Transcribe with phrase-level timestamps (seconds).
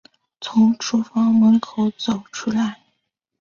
[0.41, 2.79] 从厨房门口走出来